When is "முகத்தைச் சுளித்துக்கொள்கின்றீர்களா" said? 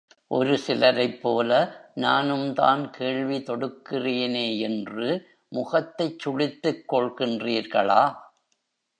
5.51-8.01